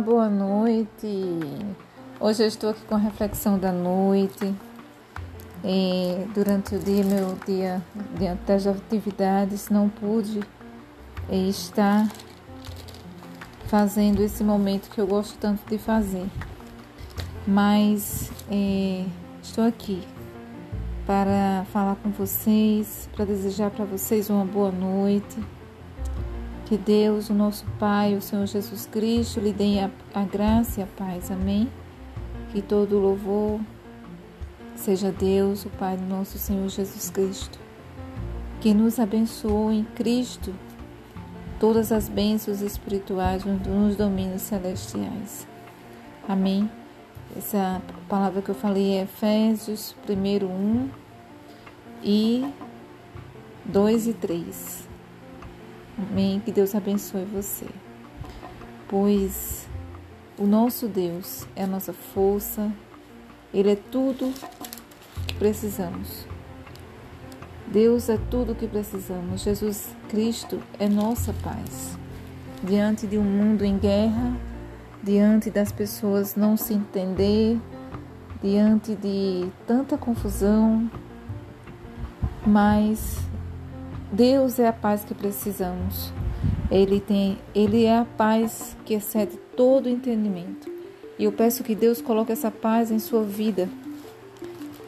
Boa 0.00 0.28
noite. 0.28 1.40
Hoje 2.20 2.44
eu 2.44 2.46
estou 2.46 2.70
aqui 2.70 2.82
com 2.82 2.94
a 2.94 2.98
reflexão 2.98 3.58
da 3.58 3.72
noite. 3.72 4.54
E 5.64 6.24
durante 6.32 6.76
o 6.76 6.78
dia, 6.78 7.02
meu 7.02 7.36
dia, 7.44 7.82
diante 8.16 8.42
das 8.42 8.66
atividades, 8.66 9.68
não 9.68 9.88
pude 9.88 10.40
estar 11.28 12.08
fazendo 13.66 14.22
esse 14.22 14.44
momento 14.44 14.88
que 14.88 15.00
eu 15.00 15.06
gosto 15.06 15.36
tanto 15.38 15.68
de 15.68 15.78
fazer. 15.78 16.26
Mas 17.44 18.30
é, 18.48 19.04
estou 19.42 19.64
aqui 19.66 20.06
para 21.04 21.66
falar 21.72 21.96
com 21.96 22.10
vocês, 22.10 23.08
para 23.16 23.24
desejar 23.24 23.70
para 23.70 23.84
vocês 23.84 24.30
uma 24.30 24.44
boa 24.44 24.70
noite 24.70 25.36
que 26.68 26.76
Deus, 26.76 27.30
o 27.30 27.34
nosso 27.34 27.64
Pai, 27.78 28.14
o 28.14 28.20
Senhor 28.20 28.46
Jesus 28.46 28.84
Cristo, 28.84 29.40
lhe 29.40 29.54
dê 29.54 29.80
a, 29.80 29.90
a 30.12 30.22
graça 30.22 30.80
e 30.80 30.82
a 30.82 30.86
paz. 30.86 31.30
Amém? 31.30 31.66
Que 32.52 32.60
todo 32.60 32.98
louvor 32.98 33.58
seja 34.76 35.10
Deus, 35.10 35.64
o 35.64 35.70
Pai 35.70 35.96
do 35.96 36.04
nosso 36.04 36.36
Senhor 36.36 36.68
Jesus 36.68 37.08
Cristo, 37.08 37.58
que 38.60 38.74
nos 38.74 38.98
abençoou 38.98 39.72
em 39.72 39.82
Cristo 39.82 40.54
todas 41.58 41.90
as 41.90 42.06
bênçãos 42.06 42.60
espirituais 42.60 43.44
nos 43.46 43.96
domínios 43.96 44.42
celestiais. 44.42 45.48
Amém? 46.28 46.70
Essa 47.34 47.80
palavra 48.10 48.42
que 48.42 48.50
eu 48.50 48.54
falei 48.54 48.98
é 48.98 49.02
Efésios 49.04 49.96
1, 50.06 50.44
1 50.44 50.90
e 52.02 52.52
2 53.64 54.06
e 54.08 54.12
3. 54.12 54.87
Amém. 55.98 56.40
Que 56.40 56.52
Deus 56.52 56.74
abençoe 56.74 57.24
você. 57.24 57.66
Pois 58.86 59.68
o 60.38 60.46
nosso 60.46 60.86
Deus 60.86 61.46
é 61.56 61.64
a 61.64 61.66
nossa 61.66 61.92
força, 61.92 62.70
Ele 63.52 63.72
é 63.72 63.76
tudo 63.76 64.32
que 65.26 65.34
precisamos. 65.34 66.26
Deus 67.66 68.08
é 68.08 68.16
tudo 68.30 68.54
que 68.54 68.66
precisamos. 68.66 69.42
Jesus 69.42 69.94
Cristo 70.08 70.60
é 70.78 70.88
nossa 70.88 71.34
paz. 71.42 71.98
Diante 72.62 73.06
de 73.06 73.18
um 73.18 73.24
mundo 73.24 73.64
em 73.64 73.76
guerra, 73.76 74.36
diante 75.02 75.50
das 75.50 75.72
pessoas 75.72 76.36
não 76.36 76.56
se 76.56 76.72
entender, 76.72 77.60
diante 78.42 78.94
de 78.94 79.48
tanta 79.66 79.98
confusão, 79.98 80.90
mas 82.46 83.18
Deus 84.10 84.58
é 84.58 84.66
a 84.66 84.72
paz 84.72 85.04
que 85.04 85.14
precisamos. 85.14 86.12
Ele 86.70 86.98
tem, 86.98 87.38
ele 87.54 87.84
é 87.84 87.98
a 87.98 88.04
paz 88.04 88.76
que 88.84 88.94
excede 88.94 89.36
todo 89.56 89.88
entendimento. 89.88 90.70
E 91.18 91.24
eu 91.24 91.32
peço 91.32 91.62
que 91.62 91.74
Deus 91.74 92.00
coloque 92.00 92.32
essa 92.32 92.50
paz 92.50 92.90
em 92.90 92.98
sua 92.98 93.22
vida 93.22 93.68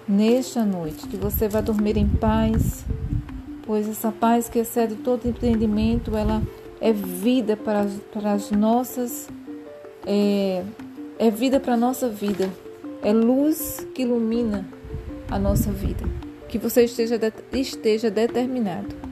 nesta 0.08 0.64
noite, 0.64 1.06
que 1.06 1.16
você 1.16 1.48
vá 1.48 1.60
dormir 1.60 1.96
em 1.96 2.08
paz, 2.08 2.84
pois 3.66 3.88
essa 3.88 4.10
paz 4.10 4.48
que 4.48 4.58
excede 4.58 4.96
todo 4.96 5.28
entendimento, 5.28 6.16
ela 6.16 6.42
é 6.80 6.92
vida 6.92 7.56
para, 7.56 7.86
para 8.12 8.32
as 8.32 8.50
nossas 8.50 9.28
é, 10.06 10.64
é 11.18 11.30
vida 11.30 11.60
para 11.60 11.74
a 11.74 11.76
nossa 11.76 12.08
vida, 12.08 12.50
é 13.02 13.12
luz 13.12 13.86
que 13.94 14.02
ilumina 14.02 14.66
a 15.30 15.38
nossa 15.38 15.70
vida. 15.70 16.04
Que 16.48 16.58
você 16.58 16.84
esteja, 16.84 17.20
esteja 17.52 18.10
determinado 18.10 19.09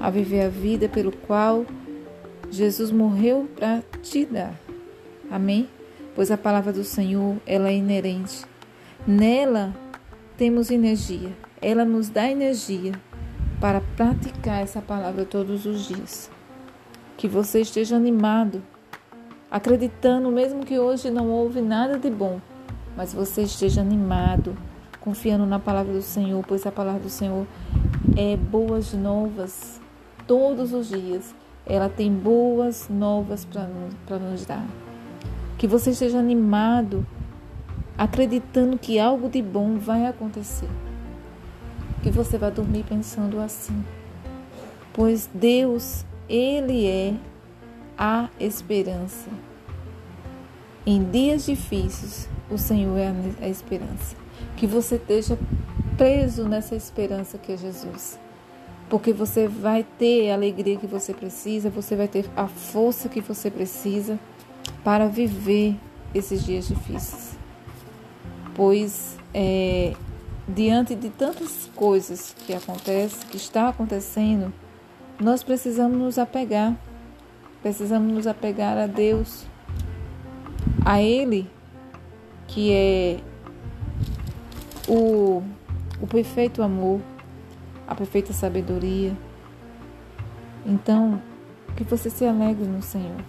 a 0.00 0.08
viver 0.08 0.42
a 0.42 0.48
vida 0.48 0.88
pelo 0.88 1.12
qual 1.12 1.66
Jesus 2.50 2.90
morreu 2.90 3.48
para 3.54 3.82
te 4.02 4.24
dar. 4.24 4.54
Amém? 5.30 5.68
Pois 6.14 6.30
a 6.30 6.38
palavra 6.38 6.72
do 6.72 6.82
Senhor, 6.82 7.36
ela 7.46 7.68
é 7.68 7.74
inerente. 7.76 8.44
Nela 9.06 9.74
temos 10.36 10.70
energia. 10.70 11.30
Ela 11.60 11.84
nos 11.84 12.08
dá 12.08 12.28
energia 12.28 12.92
para 13.60 13.82
praticar 13.94 14.62
essa 14.62 14.80
palavra 14.80 15.24
todos 15.24 15.66
os 15.66 15.86
dias. 15.86 16.30
Que 17.16 17.28
você 17.28 17.60
esteja 17.60 17.94
animado, 17.94 18.62
acreditando, 19.50 20.30
mesmo 20.30 20.64
que 20.64 20.78
hoje 20.78 21.10
não 21.10 21.28
houve 21.28 21.60
nada 21.60 21.98
de 21.98 22.10
bom, 22.10 22.40
mas 22.96 23.12
você 23.12 23.42
esteja 23.42 23.82
animado, 23.82 24.56
confiando 24.98 25.44
na 25.44 25.58
palavra 25.58 25.92
do 25.92 26.02
Senhor, 26.02 26.42
pois 26.48 26.66
a 26.66 26.72
palavra 26.72 27.02
do 27.02 27.10
Senhor 27.10 27.46
é 28.16 28.36
boas 28.36 28.94
novas 28.94 29.79
todos 30.30 30.72
os 30.72 30.90
dias. 30.90 31.34
Ela 31.66 31.88
tem 31.88 32.12
boas 32.12 32.88
novas 32.88 33.44
para 33.44 34.18
nos 34.20 34.46
dar. 34.46 34.64
Que 35.58 35.66
você 35.66 35.90
esteja 35.90 36.20
animado, 36.20 37.04
acreditando 37.98 38.78
que 38.78 39.00
algo 39.00 39.28
de 39.28 39.42
bom 39.42 39.76
vai 39.76 40.06
acontecer. 40.06 40.68
Que 42.00 42.12
você 42.12 42.38
vai 42.38 42.52
dormir 42.52 42.84
pensando 42.88 43.40
assim. 43.40 43.84
Pois 44.92 45.28
Deus, 45.34 46.04
Ele 46.28 46.86
é 46.86 47.14
a 47.98 48.28
esperança. 48.38 49.28
Em 50.86 51.02
dias 51.02 51.46
difíceis, 51.46 52.28
o 52.48 52.56
Senhor 52.56 52.96
é 52.96 53.12
a 53.42 53.48
esperança. 53.48 54.14
Que 54.56 54.64
você 54.64 54.94
esteja 54.94 55.36
preso 55.96 56.48
nessa 56.48 56.76
esperança 56.76 57.36
que 57.36 57.50
é 57.50 57.56
Jesus 57.56 58.16
porque 58.90 59.12
você 59.12 59.46
vai 59.46 59.86
ter 59.98 60.30
a 60.30 60.34
alegria 60.34 60.76
que 60.76 60.86
você 60.86 61.14
precisa, 61.14 61.70
você 61.70 61.94
vai 61.94 62.08
ter 62.08 62.28
a 62.36 62.48
força 62.48 63.08
que 63.08 63.20
você 63.20 63.48
precisa 63.48 64.18
para 64.82 65.06
viver 65.06 65.76
esses 66.12 66.44
dias 66.44 66.66
difíceis. 66.66 67.38
Pois 68.52 69.16
é, 69.32 69.94
diante 70.48 70.96
de 70.96 71.08
tantas 71.08 71.70
coisas 71.76 72.34
que 72.44 72.52
acontecem, 72.52 73.28
que 73.28 73.36
está 73.36 73.68
acontecendo, 73.68 74.52
nós 75.20 75.44
precisamos 75.44 75.96
nos 75.96 76.18
apegar, 76.18 76.76
precisamos 77.62 78.12
nos 78.12 78.26
apegar 78.26 78.76
a 78.76 78.88
Deus, 78.88 79.46
a 80.84 81.00
Ele, 81.00 81.48
que 82.48 82.72
é 82.72 83.20
o, 84.88 85.44
o 86.00 86.06
perfeito 86.08 86.60
amor, 86.60 87.00
a 87.90 87.94
perfeita 87.94 88.32
sabedoria. 88.32 89.14
Então, 90.64 91.20
que 91.76 91.84
você 91.84 92.08
se 92.08 92.24
alegre 92.24 92.66
no 92.66 92.80
Senhor. 92.80 93.20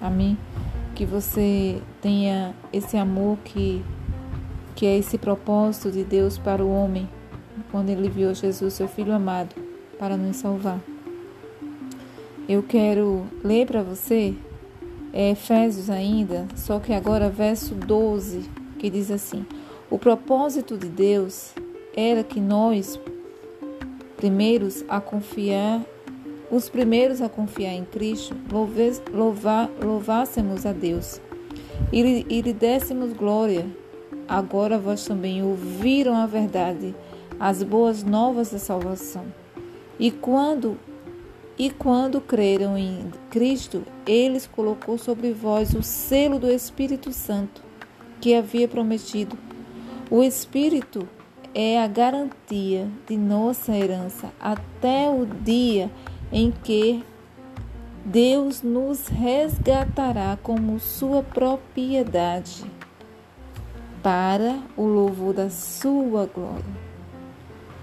Amém? 0.00 0.36
Que 0.94 1.06
você 1.06 1.80
tenha 2.02 2.54
esse 2.72 2.96
amor 2.96 3.38
que, 3.44 3.84
que 4.74 4.84
é 4.84 4.98
esse 4.98 5.16
propósito 5.16 5.92
de 5.92 6.04
Deus 6.04 6.36
para 6.36 6.64
o 6.64 6.70
homem, 6.70 7.08
quando 7.70 7.88
ele 7.88 8.08
enviou 8.08 8.34
Jesus, 8.34 8.74
seu 8.74 8.88
Filho 8.88 9.12
amado, 9.12 9.54
para 9.98 10.16
nos 10.16 10.36
salvar. 10.36 10.80
Eu 12.48 12.62
quero 12.62 13.26
ler 13.44 13.66
para 13.66 13.82
você 13.82 14.34
é 15.12 15.30
Efésios 15.30 15.88
ainda, 15.88 16.46
só 16.54 16.78
que 16.78 16.92
agora 16.92 17.30
verso 17.30 17.74
12, 17.74 18.48
que 18.78 18.90
diz 18.90 19.10
assim: 19.10 19.44
O 19.90 19.98
propósito 19.98 20.76
de 20.76 20.88
Deus 20.88 21.54
era 21.96 22.22
que 22.22 22.40
nós, 22.40 23.00
primeiros 24.18 24.84
a 24.88 25.00
confiar, 25.00 25.80
os 26.50 26.68
primeiros 26.68 27.22
a 27.22 27.28
confiar 27.28 27.72
em 27.72 27.84
Cristo, 27.84 28.36
louvar, 29.12 29.70
louvássemos 29.80 30.66
a 30.66 30.72
Deus 30.72 31.20
e, 31.92 32.26
e 32.28 32.40
lhe 32.40 32.52
dessemos 32.52 33.12
glória. 33.12 33.64
Agora 34.26 34.76
vós 34.76 35.06
também 35.06 35.42
ouviram 35.42 36.16
a 36.16 36.26
verdade, 36.26 36.94
as 37.38 37.62
boas 37.62 38.02
novas 38.02 38.50
da 38.50 38.58
salvação. 38.58 39.24
E 40.00 40.10
quando 40.10 40.76
e 41.56 41.70
quando 41.70 42.20
creram 42.20 42.76
em 42.78 43.10
Cristo, 43.30 43.84
eles 44.06 44.46
colocou 44.46 44.98
sobre 44.98 45.32
vós 45.32 45.74
o 45.74 45.82
selo 45.82 46.38
do 46.38 46.48
Espírito 46.50 47.12
Santo, 47.12 47.62
que 48.20 48.34
havia 48.34 48.68
prometido. 48.68 49.36
O 50.08 50.22
Espírito 50.22 51.08
é 51.60 51.82
a 51.82 51.88
garantia 51.88 52.86
de 53.04 53.16
nossa 53.16 53.76
herança 53.76 54.30
até 54.40 55.10
o 55.10 55.26
dia 55.26 55.90
em 56.30 56.52
que 56.52 57.04
Deus 58.04 58.62
nos 58.62 59.08
resgatará 59.08 60.38
como 60.40 60.78
sua 60.78 61.20
propriedade 61.20 62.64
para 64.00 64.56
o 64.76 64.84
louvor 64.84 65.34
da 65.34 65.50
sua 65.50 66.26
glória. 66.32 66.88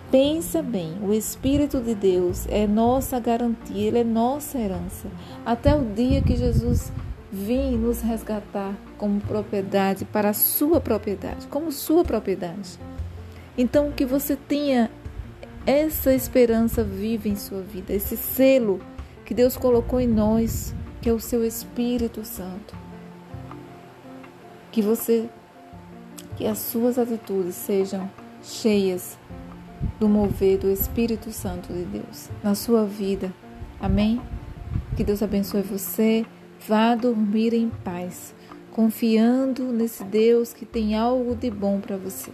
Pensa 0.10 0.62
bem, 0.62 0.98
o 1.04 1.14
Espírito 1.14 1.82
de 1.82 1.94
Deus 1.94 2.48
é 2.48 2.66
nossa 2.66 3.20
garantia, 3.20 3.88
ele 3.90 4.00
é 4.00 4.04
nossa 4.06 4.58
herança, 4.58 5.10
até 5.46 5.76
o 5.76 5.84
dia 5.84 6.22
que 6.22 6.38
Jesus 6.38 6.94
vir 7.30 7.72
nos 7.72 8.00
resgatar 8.00 8.74
como 8.98 9.20
propriedade 9.20 10.06
para 10.06 10.30
a 10.30 10.34
sua 10.34 10.80
propriedade, 10.80 11.46
como 11.48 11.74
sua 11.74 12.06
propriedade. 12.06 12.80
Então, 13.58 13.92
que 13.92 14.06
você 14.06 14.36
tenha 14.36 14.92
essa 15.66 16.14
esperança 16.14 16.84
viva 16.84 17.28
em 17.28 17.36
sua 17.36 17.62
vida, 17.62 17.94
esse 17.94 18.16
selo 18.16 18.80
que 19.26 19.34
Deus 19.34 19.58
colocou 19.58 20.00
em 20.00 20.08
nós, 20.08 20.76
que 21.02 21.10
é 21.10 21.14
o 21.14 21.20
seu 21.20 21.44
Espírito 21.44 22.24
Santo. 22.24 22.76
Que 24.72 24.82
você, 24.82 25.30
que 26.36 26.46
as 26.46 26.60
suas 26.60 27.00
atitudes 27.00 27.56
sejam 27.56 28.10
cheias 28.44 29.18
do 30.00 30.08
mover 30.08 30.60
do 30.60 30.70
Espírito 30.70 31.32
Santo 31.32 31.74
de 31.74 31.84
Deus 31.86 32.30
na 32.44 32.54
sua 32.54 32.86
vida. 32.86 33.34
Amém? 33.80 34.22
Que 34.96 35.04
Deus 35.04 35.24
abençoe 35.24 35.62
você. 35.62 36.26
Vá 36.68 36.96
dormir 36.96 37.54
em 37.54 37.70
paz, 37.70 38.34
confiando 38.72 39.72
nesse 39.72 40.04
Deus 40.04 40.54
que 40.54 40.66
tem 40.66 40.96
algo 40.96 41.36
de 41.36 41.50
bom 41.50 41.80
para 41.80 41.98
você. 41.98 42.32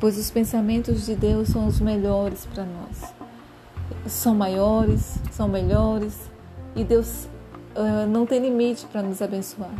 Pois 0.00 0.16
os 0.16 0.30
pensamentos 0.30 1.06
de 1.06 1.16
Deus 1.16 1.48
são 1.48 1.66
os 1.66 1.80
melhores 1.80 2.46
para 2.46 2.64
nós. 2.64 3.12
São 4.06 4.34
maiores, 4.34 5.18
são 5.32 5.48
melhores 5.48 6.30
e 6.76 6.84
Deus 6.84 7.26
uh, 7.74 8.06
não 8.08 8.24
tem 8.24 8.40
limite 8.40 8.86
para 8.86 9.02
nos 9.02 9.20
abençoar. 9.20 9.74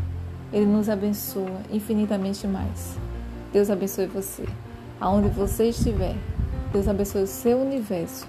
Ele 0.53 0.67
nos 0.67 0.88
abençoa 0.88 1.61
infinitamente 1.70 2.47
mais. 2.49 2.97
Deus 3.53 3.70
abençoe 3.70 4.06
você. 4.06 4.44
Aonde 5.00 5.29
você 5.29 5.69
estiver, 5.69 6.17
Deus 6.73 6.88
abençoe 6.88 7.23
o 7.23 7.26
seu 7.26 7.59
universo, 7.61 8.26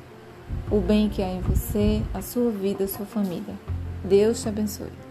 o 0.70 0.80
bem 0.80 1.10
que 1.10 1.24
há 1.24 1.28
em 1.28 1.42
você, 1.42 2.04
a 2.14 2.22
sua 2.22 2.52
vida, 2.52 2.84
a 2.84 2.88
sua 2.88 3.06
família. 3.06 3.56
Deus 4.04 4.42
te 4.44 4.50
abençoe. 4.50 5.09